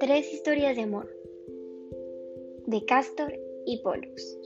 [0.00, 1.08] Tres historias de amor
[2.66, 3.34] de Castor
[3.66, 4.38] y Pollux.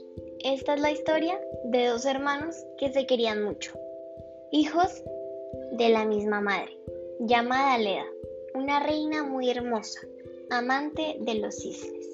[0.43, 3.73] Esta es la historia de dos hermanos que se querían mucho,
[4.51, 5.03] hijos
[5.73, 6.77] de la misma madre,
[7.19, 8.05] llamada Leda,
[8.55, 10.01] una reina muy hermosa,
[10.49, 12.09] amante de los cisnes.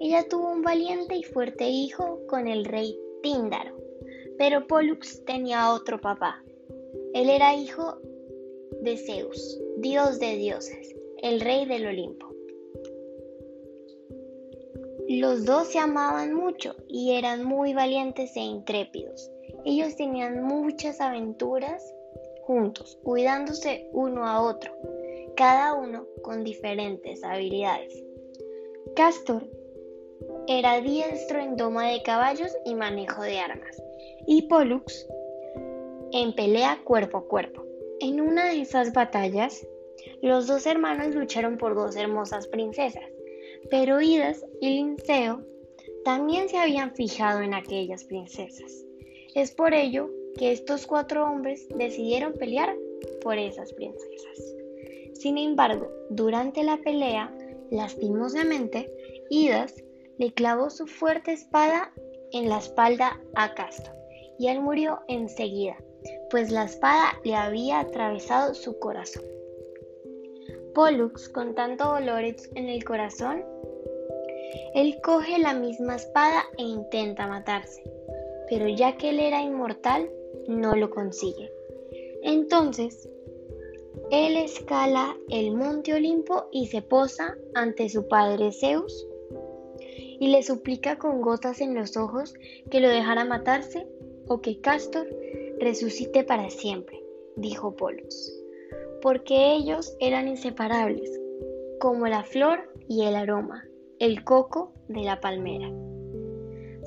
[0.00, 3.76] Ella tuvo un valiente y fuerte hijo con el rey Tíndaro,
[4.36, 6.42] pero Pollux tenía otro papá.
[7.14, 7.98] Él era hijo
[8.82, 12.28] de Zeus, dios de dioses, el rey del Olimpo.
[15.08, 19.30] Los dos se amaban mucho y eran muy valientes e intrépidos.
[19.64, 21.82] Ellos tenían muchas aventuras
[22.42, 24.72] juntos, cuidándose uno a otro,
[25.34, 28.04] cada uno con diferentes habilidades.
[28.94, 29.48] Castor
[30.46, 33.82] era diestro en doma de caballos y manejo de armas,
[34.26, 35.06] y Pollux
[36.12, 37.64] en pelea cuerpo a cuerpo.
[38.00, 39.66] En una de esas batallas,
[40.22, 43.04] los dos hermanos lucharon por dos hermosas princesas,
[43.70, 45.42] pero Idas y Linceo
[46.04, 48.84] también se habían fijado en aquellas princesas.
[49.34, 52.74] Es por ello que estos cuatro hombres decidieron pelear
[53.22, 54.54] por esas princesas.
[55.14, 57.34] Sin embargo, durante la pelea,
[57.70, 58.90] lastimosamente,
[59.30, 59.74] Idas
[60.18, 61.92] le clavó su fuerte espada
[62.32, 63.94] en la espalda a Castor
[64.38, 65.76] y él murió enseguida,
[66.30, 69.24] pues la espada le había atravesado su corazón.
[70.74, 73.44] Pollux, con tanto dolor en el corazón,
[74.74, 77.82] él coge la misma espada e intenta matarse,
[78.48, 80.10] pero ya que él era inmortal,
[80.46, 81.50] no lo consigue.
[82.22, 83.08] Entonces,
[84.10, 89.06] él escala el monte Olimpo y se posa ante su padre Zeus
[90.20, 92.34] y le suplica con gotas en los ojos
[92.70, 93.86] que lo dejara matarse
[94.26, 95.06] o que Castor
[95.60, 97.02] resucite para siempre,
[97.36, 98.38] dijo Pollux
[99.00, 101.20] porque ellos eran inseparables,
[101.78, 103.64] como la flor y el aroma,
[103.98, 105.70] el coco de la palmera.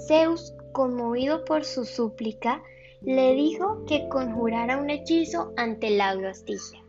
[0.07, 2.61] Zeus, conmovido por su súplica,
[3.01, 6.83] le dijo que conjurara un hechizo ante el lago Astigia.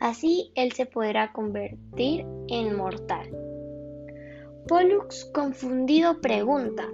[0.00, 3.30] Así él se podrá convertir en mortal.
[4.66, 6.88] Pollux, confundido, pregunta,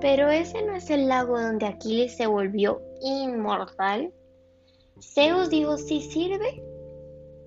[0.00, 4.12] ¿pero ese no es el lago donde Aquiles se volvió inmortal?
[5.00, 6.62] Zeus dijo, sí sirve,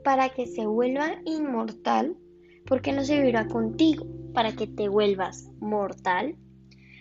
[0.03, 2.15] para que se vuelva inmortal,
[2.65, 6.35] porque no se vivirá contigo para que te vuelvas mortal.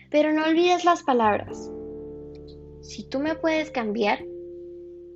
[0.09, 1.71] Pero no olvides las palabras.
[2.81, 4.25] Si tú me puedes cambiar,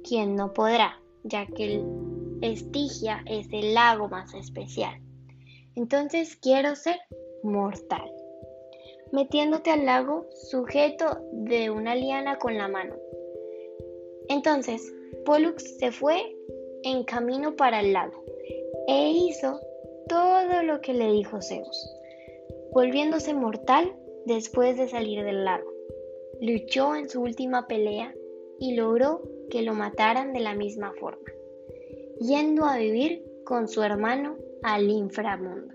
[0.07, 1.01] ¿quién no podrá?
[1.23, 2.05] Ya que el
[2.41, 5.01] Estigia es el lago más especial.
[5.75, 6.97] Entonces quiero ser
[7.43, 8.11] mortal.
[9.11, 12.95] Metiéndote al lago sujeto de una liana con la mano.
[14.29, 14.93] Entonces,
[15.25, 16.35] Pollux se fue
[16.83, 18.23] en camino para el lago
[18.87, 19.59] e hizo
[20.07, 21.91] todo lo que le dijo Zeus,
[22.71, 25.71] volviéndose mortal después de salir del lago.
[26.41, 28.13] Luchó en su última pelea
[28.59, 31.31] y logró que lo mataran de la misma forma,
[32.19, 35.73] yendo a vivir con su hermano al inframundo.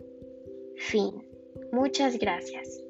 [0.77, 1.27] Fin.
[1.72, 2.83] Muchas gracias.